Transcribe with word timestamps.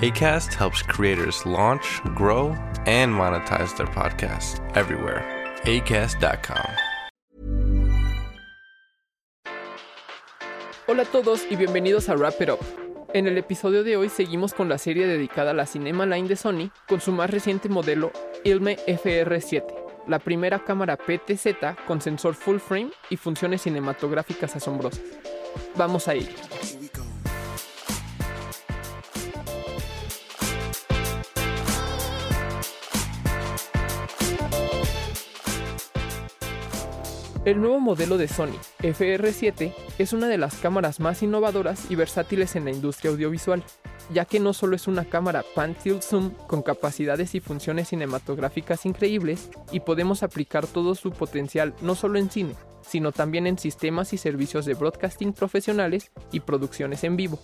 ACAST 0.00 0.54
helps 0.54 0.82
creators 0.82 1.44
launch, 1.44 2.00
grow, 2.14 2.56
and 2.86 3.12
monetize 3.12 3.76
their 3.76 3.86
podcasts 3.86 4.58
everywhere. 4.74 5.22
ACAST.com. 5.64 6.64
Hola 10.86 11.02
a 11.02 11.04
todos 11.04 11.44
y 11.50 11.56
bienvenidos 11.56 12.08
a 12.08 12.16
Wrap 12.16 12.40
It 12.40 12.48
Up. 12.48 12.60
En 13.12 13.26
el 13.26 13.36
episodio 13.36 13.84
de 13.84 13.98
hoy 13.98 14.08
seguimos 14.08 14.54
con 14.54 14.70
la 14.70 14.78
serie 14.78 15.06
dedicada 15.06 15.50
a 15.50 15.54
la 15.54 15.66
Cinema 15.66 16.06
Line 16.06 16.28
de 16.28 16.36
Sony 16.36 16.70
con 16.88 17.02
su 17.02 17.12
más 17.12 17.28
reciente 17.28 17.68
modelo 17.68 18.10
Ilme 18.42 18.78
FR7, 18.86 19.64
la 20.06 20.18
primera 20.18 20.64
cámara 20.64 20.96
PTZ 20.96 21.76
con 21.86 22.00
sensor 22.00 22.34
full 22.34 22.56
frame 22.56 22.90
y 23.10 23.18
funciones 23.18 23.60
cinematográficas 23.62 24.56
asombrosas. 24.56 25.02
Vamos 25.76 26.08
a 26.08 26.14
ir. 26.14 26.30
El 37.46 37.58
nuevo 37.58 37.80
modelo 37.80 38.18
de 38.18 38.28
Sony, 38.28 38.58
FR7, 38.80 39.72
es 39.98 40.12
una 40.12 40.28
de 40.28 40.36
las 40.36 40.56
cámaras 40.56 41.00
más 41.00 41.22
innovadoras 41.22 41.90
y 41.90 41.94
versátiles 41.94 42.54
en 42.54 42.66
la 42.66 42.70
industria 42.70 43.10
audiovisual, 43.12 43.64
ya 44.12 44.26
que 44.26 44.40
no 44.40 44.52
solo 44.52 44.76
es 44.76 44.86
una 44.86 45.06
cámara 45.06 45.42
pan 45.54 45.74
tilt 45.74 46.02
zoom 46.02 46.32
con 46.46 46.60
capacidades 46.60 47.34
y 47.34 47.40
funciones 47.40 47.88
cinematográficas 47.88 48.84
increíbles, 48.84 49.48
y 49.72 49.80
podemos 49.80 50.22
aplicar 50.22 50.66
todo 50.66 50.94
su 50.94 51.12
potencial 51.12 51.72
no 51.80 51.94
solo 51.94 52.18
en 52.18 52.30
cine, 52.30 52.54
sino 52.82 53.10
también 53.10 53.46
en 53.46 53.56
sistemas 53.56 54.12
y 54.12 54.18
servicios 54.18 54.66
de 54.66 54.74
broadcasting 54.74 55.32
profesionales 55.32 56.10
y 56.32 56.40
producciones 56.40 57.04
en 57.04 57.16
vivo. 57.16 57.38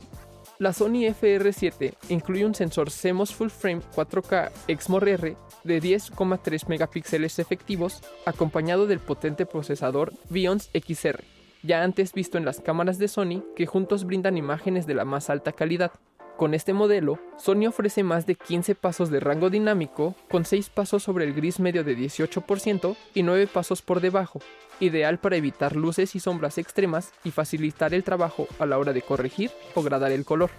La 0.59 0.73
Sony 0.73 1.05
FR7 1.05 1.93
incluye 2.09 2.47
un 2.47 2.55
sensor 2.55 2.91
CMOS 2.91 3.35
Full 3.35 3.51
Frame 3.51 3.83
4K 3.95 4.51
XMOR-R 4.79 5.37
de 5.65 5.83
10,3 5.83 6.67
megapíxeles 6.69 7.39
efectivos, 7.39 8.01
acompañado 8.25 8.87
del 8.87 9.01
potente 9.01 9.45
procesador 9.45 10.15
Vions 10.31 10.71
XR, 10.73 11.23
ya 11.63 11.83
antes 11.83 12.15
visto 12.15 12.39
en 12.39 12.47
las 12.47 12.61
cámaras 12.61 12.97
de 12.97 13.09
Sony 13.09 13.45
que 13.55 13.67
juntos 13.67 14.05
brindan 14.05 14.39
imágenes 14.39 14.87
de 14.87 14.95
la 14.95 15.05
más 15.05 15.29
alta 15.29 15.53
calidad. 15.53 15.93
Con 16.37 16.53
este 16.53 16.75
modelo, 16.75 17.19
Sony 17.39 17.67
ofrece 17.67 18.03
más 18.03 18.27
de 18.27 18.35
15 18.35 18.75
pasos 18.75 19.11
de 19.11 19.21
rango 19.21 19.49
dinámico, 19.49 20.15
con 20.29 20.45
6 20.45 20.69
pasos 20.69 21.03
sobre 21.03 21.25
el 21.25 21.33
gris 21.33 21.61
medio 21.61 21.83
de 21.83 21.97
18% 21.97 22.95
y 23.15 23.23
9 23.23 23.47
pasos 23.47 23.81
por 23.81 24.03
debajo, 24.03 24.41
ideal 24.79 25.19
para 25.19 25.37
evitar 25.37 25.75
luces 25.77 26.15
y 26.15 26.21
sombras 26.21 26.59
extremas 26.59 27.13
y 27.25 27.31
facilitar 27.31 27.95
el 27.95 28.05
trabajo 28.05 28.49
a 28.59 28.67
la 28.67 28.77
hora 28.79 28.93
de 28.93 29.01
corregir 29.01 29.51
o 29.75 29.83
gradar 29.83 30.13
el 30.13 30.27
color. 30.27 30.51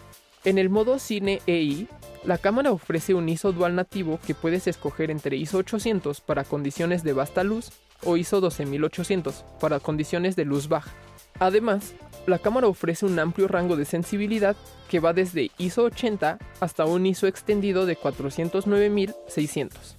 En 0.45 0.57
el 0.57 0.71
modo 0.71 0.97
Cine 0.97 1.41
EI, 1.45 1.87
la 2.23 2.39
cámara 2.39 2.71
ofrece 2.71 3.13
un 3.13 3.29
ISO 3.29 3.51
dual 3.51 3.75
nativo 3.75 4.19
que 4.25 4.33
puedes 4.33 4.65
escoger 4.65 5.11
entre 5.11 5.37
ISO 5.37 5.59
800 5.59 6.21
para 6.21 6.43
condiciones 6.43 7.03
de 7.03 7.13
basta 7.13 7.43
luz 7.43 7.71
o 8.03 8.17
ISO 8.17 8.41
12800 8.41 9.45
para 9.59 9.79
condiciones 9.79 10.35
de 10.35 10.45
luz 10.45 10.69
baja. 10.69 10.91
Además, 11.39 11.93
la 12.27 12.39
cámara 12.39 12.67
ofrece 12.67 13.05
un 13.05 13.17
amplio 13.17 13.47
rango 13.47 13.77
de 13.77 13.85
sensibilidad 13.85 14.55
que 14.89 14.99
va 14.99 15.13
desde 15.13 15.49
ISO 15.57 15.85
80 15.85 16.37
hasta 16.59 16.85
un 16.85 17.05
ISO 17.05 17.25
extendido 17.25 17.85
de 17.85 17.95
409600. 17.95 19.97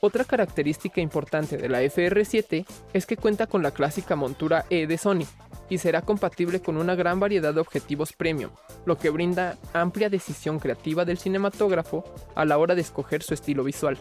Otra 0.00 0.24
característica 0.24 1.00
importante 1.00 1.56
de 1.56 1.68
la 1.68 1.82
FR7 1.82 2.66
es 2.92 3.06
que 3.06 3.16
cuenta 3.16 3.46
con 3.46 3.62
la 3.62 3.70
clásica 3.70 4.16
montura 4.16 4.66
E 4.70 4.86
de 4.86 4.98
Sony 4.98 5.26
y 5.70 5.78
será 5.78 6.02
compatible 6.02 6.60
con 6.60 6.76
una 6.76 6.96
gran 6.96 7.20
variedad 7.20 7.54
de 7.54 7.60
objetivos 7.60 8.12
premium, 8.12 8.50
lo 8.84 8.98
que 8.98 9.10
brinda 9.10 9.56
amplia 9.72 10.10
decisión 10.10 10.58
creativa 10.58 11.04
del 11.04 11.18
cinematógrafo 11.18 12.04
a 12.34 12.44
la 12.44 12.58
hora 12.58 12.74
de 12.74 12.80
escoger 12.80 13.22
su 13.22 13.34
estilo 13.34 13.62
visual. 13.62 13.98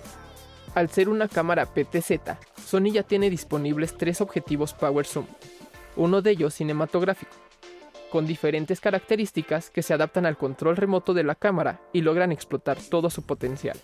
Al 0.74 0.90
ser 0.90 1.10
una 1.10 1.28
cámara 1.28 1.66
PTZ, 1.66 2.22
Sony 2.66 2.92
ya 2.94 3.04
tiene 3.04 3.30
disponibles 3.30 3.98
tres 3.98 4.22
objetivos 4.22 4.74
Power 4.74 5.06
Zoom, 5.06 5.26
uno 5.96 6.22
de 6.22 6.32
ellos 6.32 6.54
cinematográfico, 6.54 7.47
con 8.10 8.26
diferentes 8.26 8.80
características 8.80 9.70
que 9.70 9.84
se 9.84 9.94
adaptan 9.94 10.26
al 10.26 10.38
control 10.38 10.78
remoto 10.78 11.14
de 11.14 11.24
la 11.24 11.36
cámara 11.36 11.82
y 11.94 12.02
logran 12.02 12.32
explotar 12.32 12.78
todo 12.90 13.10
su 13.10 13.24
potencial. 13.24 13.78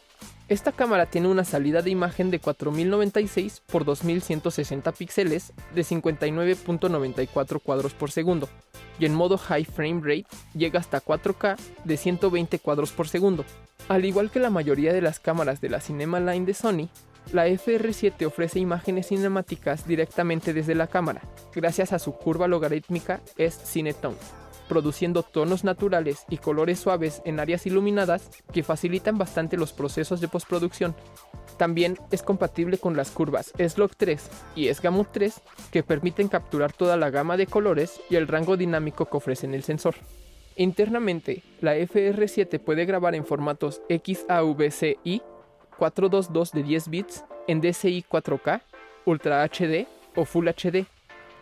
Esta 0.50 0.72
cámara 0.72 1.06
tiene 1.06 1.30
una 1.30 1.46
salida 1.46 1.82
de 1.82 1.90
imagen 1.90 2.30
de 2.30 2.40
4096 2.40 3.64
x 3.68 3.86
2160 3.86 4.92
píxeles 4.92 5.54
de 5.74 5.82
59.94 5.82 7.62
cuadros 7.62 7.94
por 7.94 8.12
segundo 8.12 8.50
y 9.00 9.06
en 9.06 9.14
modo 9.14 9.38
High 9.38 9.66
Frame 9.66 10.02
Rate 10.02 10.28
llega 10.54 10.80
hasta 10.80 11.02
4K 11.02 11.58
de 11.84 11.98
120 11.98 12.60
cuadros 12.60 12.92
por 12.92 13.08
segundo. 13.08 13.46
Al 13.88 14.06
igual 14.06 14.32
que 14.32 14.40
la 14.40 14.50
mayoría 14.50 14.94
de 14.94 15.02
las 15.02 15.20
cámaras 15.20 15.62
de 15.62 15.70
la 15.70 15.82
Cinema 15.82 16.20
Line 16.20 16.46
de 16.46 16.54
Sony, 16.54 16.90
la 17.32 17.48
FR7 17.48 18.26
ofrece 18.26 18.60
imágenes 18.60 19.08
cinemáticas 19.08 19.88
directamente 19.88 20.54
desde 20.54 20.76
la 20.76 20.88
cámara, 20.88 21.22
gracias 21.54 21.94
a 21.94 22.00
su 22.00 22.14
curva 22.14 22.48
logarítmica 22.48 23.22
S-Cinetone 23.38 24.18
produciendo 24.68 25.24
tonos 25.24 25.64
naturales 25.64 26.26
y 26.30 26.38
colores 26.38 26.80
suaves 26.80 27.22
en 27.26 27.40
áreas 27.40 27.66
iluminadas 27.66 28.30
que 28.52 28.64
facilitan 28.64 29.18
bastante 29.18 29.58
los 29.58 29.74
procesos 29.74 30.22
de 30.22 30.28
postproducción. 30.28 30.96
También 31.58 31.98
es 32.12 32.24
compatible 32.24 32.78
con 32.78 32.98
las 32.98 33.12
curvas 33.12 33.54
S-Log 33.58 33.96
3 33.96 34.30
y 34.56 34.70
S-Gamut 34.70 35.10
3 35.12 35.42
que 35.72 35.84
permiten 35.84 36.28
capturar 36.28 36.74
toda 36.74 36.98
la 36.98 37.10
gama 37.10 37.38
de 37.38 37.48
colores 37.48 38.02
y 38.10 38.16
el 38.16 38.28
rango 38.28 38.58
dinámico 38.58 39.06
que 39.06 39.18
ofrecen 39.18 39.54
el 39.54 39.64
sensor. 39.64 39.96
Internamente, 40.56 41.44
la 41.62 41.76
FR7 41.76 42.60
puede 42.60 42.86
grabar 42.86 43.16
en 43.16 43.26
formatos 43.26 43.82
XAVCI 43.90 45.22
422 45.78 46.52
de 46.52 46.64
10 46.64 46.90
bits 46.90 47.24
en 47.48 47.62
DCI 47.62 48.06
4K, 48.10 48.62
Ultra 49.06 49.44
HD 49.44 49.88
o 50.16 50.26
Full 50.26 50.48
HD 50.48 50.86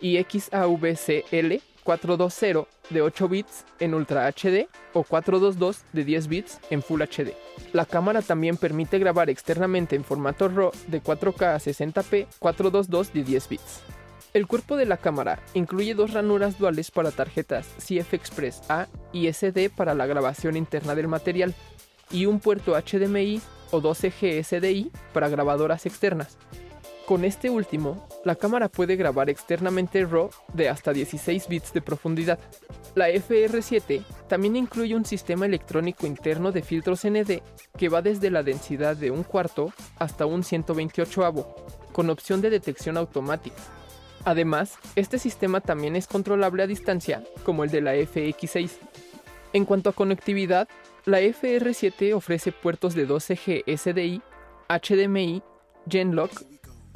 y 0.00 0.22
XAVCL 0.22 1.62
420 1.84 2.66
de 2.90 3.02
8 3.02 3.28
bits 3.28 3.64
en 3.80 3.94
Ultra 3.94 4.28
HD 4.28 4.68
o 4.92 5.02
422 5.02 5.84
de 5.92 6.04
10 6.04 6.28
bits 6.28 6.60
en 6.70 6.82
Full 6.82 7.02
HD. 7.02 7.34
La 7.72 7.86
cámara 7.86 8.22
también 8.22 8.56
permite 8.56 8.98
grabar 8.98 9.30
externamente 9.30 9.96
en 9.96 10.04
formato 10.04 10.48
RAW 10.48 10.72
de 10.88 11.02
4K 11.02 11.54
a 11.54 11.58
60p 11.58 12.26
422 12.38 13.12
de 13.12 13.24
10 13.24 13.48
bits. 13.48 13.80
El 14.34 14.46
cuerpo 14.46 14.76
de 14.76 14.86
la 14.86 14.96
cámara 14.96 15.40
incluye 15.52 15.94
dos 15.94 16.12
ranuras 16.12 16.58
duales 16.58 16.90
para 16.90 17.10
tarjetas 17.10 17.66
CF 17.76 18.14
Express 18.14 18.62
A 18.70 18.86
y 19.12 19.30
SD 19.30 19.68
para 19.68 19.94
la 19.94 20.06
grabación 20.06 20.56
interna 20.56 20.94
del 20.94 21.08
material 21.08 21.54
y 22.10 22.24
un 22.26 22.40
puerto 22.40 22.72
HDMI 22.72 23.42
o 23.72 23.82
12G 23.82 24.44
SDI 24.44 24.92
para 25.12 25.28
grabadoras 25.28 25.84
externas, 25.86 26.38
con 27.06 27.24
este 27.24 27.50
último, 27.50 28.08
la 28.24 28.36
cámara 28.36 28.68
puede 28.68 28.94
grabar 28.94 29.28
externamente 29.28 30.04
RAW 30.06 30.30
de 30.54 30.68
hasta 30.68 30.92
16 30.92 31.48
bits 31.48 31.72
de 31.72 31.82
profundidad. 31.82 32.38
La 32.94 33.10
FR7 33.10 34.04
también 34.28 34.54
incluye 34.54 34.94
un 34.94 35.04
sistema 35.04 35.44
electrónico 35.44 36.06
interno 36.06 36.52
de 36.52 36.62
filtros 36.62 37.04
ND 37.04 37.42
que 37.76 37.88
va 37.88 38.02
desde 38.02 38.30
la 38.30 38.44
densidad 38.44 38.96
de 38.96 39.10
un 39.10 39.24
cuarto 39.24 39.72
hasta 39.98 40.26
un 40.26 40.44
128 40.44 41.24
avo, 41.24 41.56
con 41.92 42.08
opción 42.08 42.40
de 42.40 42.50
detección 42.50 42.96
automática. 42.96 43.60
Además, 44.24 44.78
este 44.94 45.18
sistema 45.18 45.60
también 45.60 45.96
es 45.96 46.06
controlable 46.06 46.62
a 46.62 46.68
distancia, 46.68 47.24
como 47.44 47.64
el 47.64 47.70
de 47.70 47.80
la 47.80 47.96
FX6. 47.96 48.70
En 49.52 49.64
cuanto 49.64 49.90
a 49.90 49.92
conectividad, 49.92 50.68
la 51.04 51.20
FR7 51.20 52.14
ofrece 52.14 52.52
puertos 52.52 52.94
de 52.94 53.08
12G 53.08 53.64
SDI, 53.76 54.22
HDMI, 54.68 55.42
Genlock 55.88 56.30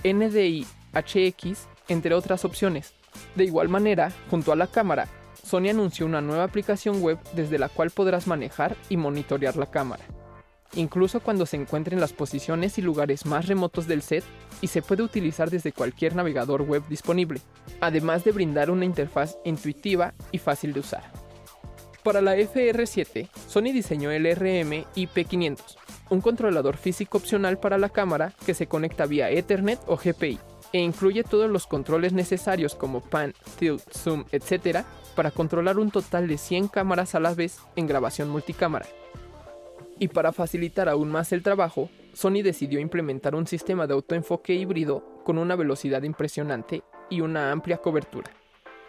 NDI 0.05 0.67
HX, 0.93 1.67
entre 1.89 2.15
otras 2.15 2.45
opciones. 2.45 2.95
De 3.35 3.45
igual 3.45 3.69
manera, 3.69 4.13
junto 4.31 4.53
a 4.53 4.57
la 4.57 4.67
cámara, 4.67 5.09
Sony 5.43 5.71
anunció 5.71 6.07
una 6.07 6.21
nueva 6.21 6.45
aplicación 6.45 7.03
web 7.03 7.19
desde 7.35 7.59
la 7.59 7.69
cual 7.69 7.91
podrás 7.91 8.27
manejar 8.27 8.77
y 8.89 8.97
monitorear 8.97 9.57
la 9.57 9.67
cámara. 9.67 10.05
incluso 10.75 11.21
cuando 11.21 11.47
se 11.47 11.57
encuentre 11.57 11.95
en 11.95 12.01
las 12.01 12.13
posiciones 12.13 12.77
y 12.77 12.83
lugares 12.83 13.25
más 13.25 13.47
remotos 13.47 13.87
del 13.87 14.03
set 14.03 14.25
y 14.61 14.67
se 14.67 14.83
puede 14.83 15.03
utilizar 15.03 15.49
desde 15.49 15.73
cualquier 15.73 16.15
navegador 16.15 16.63
web 16.63 16.83
disponible, 16.89 17.41
además 17.81 18.25
de 18.25 18.33
brindar 18.33 18.71
una 18.71 18.85
interfaz 18.85 19.39
intuitiva 19.45 20.13
y 20.33 20.39
fácil 20.39 20.75
de 20.75 20.81
usar. 20.81 21.26
Para 22.07 22.21
la 22.21 22.37
FR7, 22.37 23.29
Sony 23.49 23.73
diseñó 23.73 24.13
el 24.13 24.33
RM 24.33 24.85
IP500, 24.95 25.77
un 26.11 26.21
controlador 26.21 26.77
físico 26.77 27.19
opcional 27.19 27.59
para 27.59 27.79
la 27.79 27.89
cámara 27.89 28.33
que 28.47 28.55
se 28.55 28.69
conecta 28.69 29.07
vía 29.07 29.29
Ethernet 29.29 29.81
o 29.89 29.97
GPI 29.97 30.39
e 30.73 30.79
incluye 30.79 31.25
todos 31.25 31.51
los 31.51 31.67
controles 31.67 32.13
necesarios 32.13 32.77
como 32.77 33.01
pan, 33.01 33.35
tilt, 33.59 33.83
zoom, 33.93 34.25
etc. 34.31 34.85
para 35.17 35.33
controlar 35.33 35.81
un 35.81 35.91
total 35.91 36.29
de 36.29 36.39
100 36.39 36.69
cámaras 36.69 37.17
a 37.17 37.21
la 37.21 37.35
vez 37.35 37.59
en 37.75 37.89
grabación 37.89 38.29
multicámara. 38.29 38.87
Y 39.99 40.07
para 40.07 40.31
facilitar 40.31 40.89
aún 40.89 41.11
más 41.11 41.33
el 41.33 41.43
trabajo, 41.43 41.91
Sony 42.13 42.45
decidió 42.45 42.79
implementar 42.79 43.35
un 43.35 43.49
sistema 43.49 43.89
de 43.89 43.95
autoenfoque 43.95 44.55
híbrido 44.55 45.03
con 45.25 45.39
una 45.39 45.57
velocidad 45.57 46.05
impresionante 46.05 46.85
y 47.11 47.21
una 47.21 47.51
amplia 47.51 47.79
cobertura. 47.79 48.31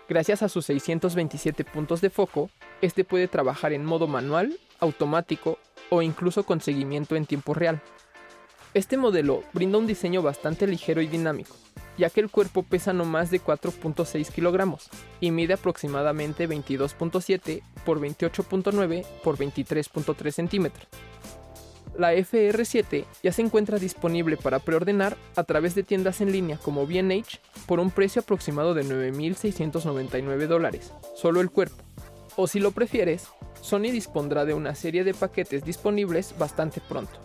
Gracias 0.09 0.41
a 0.41 0.49
sus 0.49 0.65
627 0.65 1.65
puntos 1.65 1.99
de 1.99 2.09
foco, 2.09 2.49
este 2.81 3.03
puede 3.03 3.27
trabajar 3.27 3.73
en 3.73 3.83
modo 3.83 4.07
manual, 4.07 4.57
automático 4.79 5.59
o 5.89 6.01
incluso 6.01 6.43
con 6.43 6.61
seguimiento 6.61 7.17
en 7.17 7.25
tiempo 7.25 7.53
real. 7.53 7.81
Este 8.73 8.95
modelo 8.95 9.43
brinda 9.53 9.77
un 9.77 9.87
diseño 9.87 10.21
bastante 10.21 10.65
ligero 10.65 11.01
y 11.01 11.07
dinámico, 11.07 11.55
ya 11.97 12.09
que 12.09 12.21
el 12.21 12.29
cuerpo 12.29 12.63
pesa 12.63 12.93
no 12.93 13.03
más 13.03 13.31
de 13.31 13.41
4.6 13.41 14.31
kilogramos 14.31 14.89
y 15.19 15.31
mide 15.31 15.55
aproximadamente 15.55 16.47
22.7 16.47 17.61
por 17.85 17.99
28.9 17.99 19.05
por 19.23 19.37
23.3 19.37 20.31
centímetros. 20.31 20.87
La 21.97 22.13
FR7 22.13 23.05
ya 23.23 23.31
se 23.31 23.41
encuentra 23.41 23.79
disponible 23.79 24.37
para 24.37 24.59
preordenar 24.59 25.17
a 25.35 25.43
través 25.43 25.73
de 25.73 25.81
tiendas 25.81 26.21
en 26.21 26.31
línea 26.31 26.57
como 26.57 26.85
B&H 26.85 27.39
por 27.65 27.79
un 27.79 27.89
precio 27.89 28.21
aproximado 28.21 28.75
de 28.75 28.83
9.699 28.83 30.45
dólares, 30.45 30.93
solo 31.15 31.41
el 31.41 31.49
cuerpo. 31.49 31.83
O 32.35 32.45
si 32.45 32.59
lo 32.59 32.69
prefieres, 32.71 33.29
Sony 33.61 33.89
dispondrá 33.91 34.45
de 34.45 34.53
una 34.53 34.75
serie 34.75 35.03
de 35.03 35.15
paquetes 35.15 35.63
disponibles 35.63 36.35
bastante 36.37 36.81
pronto. 36.87 37.19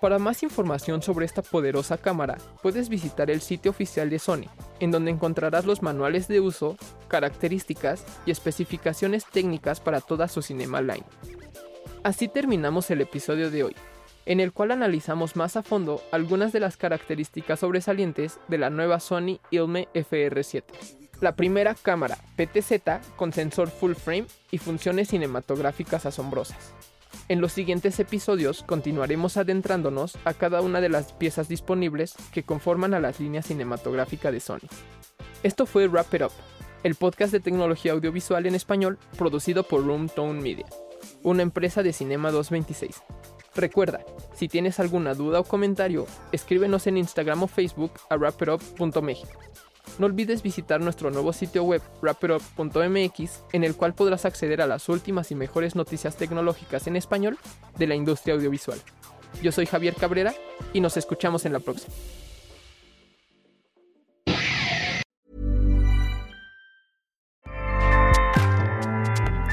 Para 0.00 0.18
más 0.18 0.42
información 0.42 1.00
sobre 1.00 1.24
esta 1.24 1.40
poderosa 1.40 1.96
cámara, 1.96 2.36
puedes 2.60 2.88
visitar 2.88 3.30
el 3.30 3.40
sitio 3.40 3.70
oficial 3.70 4.10
de 4.10 4.18
Sony, 4.18 4.50
en 4.80 4.90
donde 4.90 5.12
encontrarás 5.12 5.64
los 5.64 5.80
manuales 5.80 6.26
de 6.26 6.40
uso, 6.40 6.76
características 7.06 8.04
y 8.26 8.32
especificaciones 8.32 9.24
técnicas 9.24 9.78
para 9.78 10.00
toda 10.00 10.26
su 10.26 10.42
Cinema 10.42 10.82
Line. 10.82 11.04
Así 12.04 12.28
terminamos 12.28 12.90
el 12.90 13.00
episodio 13.00 13.50
de 13.50 13.64
hoy, 13.64 13.74
en 14.26 14.38
el 14.38 14.52
cual 14.52 14.72
analizamos 14.72 15.36
más 15.36 15.56
a 15.56 15.62
fondo 15.62 16.02
algunas 16.12 16.52
de 16.52 16.60
las 16.60 16.76
características 16.76 17.60
sobresalientes 17.60 18.38
de 18.46 18.58
la 18.58 18.68
nueva 18.68 19.00
Sony 19.00 19.40
Ilme 19.50 19.88
FR7. 19.94 20.64
La 21.22 21.34
primera 21.34 21.74
cámara 21.74 22.18
PTZ 22.36 23.16
con 23.16 23.32
sensor 23.32 23.70
full 23.70 23.94
frame 23.94 24.26
y 24.50 24.58
funciones 24.58 25.08
cinematográficas 25.08 26.04
asombrosas. 26.04 26.74
En 27.28 27.40
los 27.40 27.52
siguientes 27.52 27.98
episodios 27.98 28.64
continuaremos 28.64 29.38
adentrándonos 29.38 30.18
a 30.26 30.34
cada 30.34 30.60
una 30.60 30.82
de 30.82 30.90
las 30.90 31.14
piezas 31.14 31.48
disponibles 31.48 32.16
que 32.34 32.42
conforman 32.42 32.92
a 32.92 33.00
las 33.00 33.18
líneas 33.18 33.46
cinematográficas 33.46 34.30
de 34.30 34.40
Sony. 34.40 34.68
Esto 35.42 35.64
fue 35.64 35.88
Wrap 35.88 36.12
It 36.12 36.20
Up, 36.20 36.32
el 36.82 36.96
podcast 36.96 37.32
de 37.32 37.40
tecnología 37.40 37.92
audiovisual 37.92 38.44
en 38.44 38.54
español 38.54 38.98
producido 39.16 39.62
por 39.62 39.86
Room 39.86 40.10
Tone 40.10 40.42
Media, 40.42 40.66
una 41.24 41.42
empresa 41.42 41.82
de 41.82 41.92
Cinema 41.92 42.30
226. 42.30 43.02
Recuerda, 43.56 44.04
si 44.34 44.46
tienes 44.46 44.78
alguna 44.78 45.14
duda 45.14 45.40
o 45.40 45.44
comentario, 45.44 46.06
escríbenos 46.30 46.86
en 46.86 46.98
Instagram 46.98 47.42
o 47.42 47.48
Facebook 47.48 47.92
a 48.08 48.16
wrapitup.mexico. 48.16 49.40
No 49.98 50.06
olvides 50.06 50.42
visitar 50.42 50.80
nuestro 50.80 51.10
nuevo 51.10 51.32
sitio 51.32 51.64
web 51.64 51.82
wrapperup.mx 52.02 53.42
en 53.52 53.64
el 53.64 53.76
cual 53.76 53.94
podrás 53.94 54.24
acceder 54.24 54.60
a 54.60 54.66
las 54.66 54.88
últimas 54.88 55.30
y 55.30 55.34
mejores 55.34 55.76
noticias 55.76 56.16
tecnológicas 56.16 56.86
en 56.86 56.96
español 56.96 57.38
de 57.76 57.86
la 57.86 57.94
industria 57.94 58.34
audiovisual. 58.34 58.80
Yo 59.42 59.52
soy 59.52 59.66
Javier 59.66 59.94
Cabrera 59.94 60.34
y 60.72 60.80
nos 60.80 60.96
escuchamos 60.96 61.44
en 61.44 61.52
la 61.52 61.60
próxima. 61.60 61.94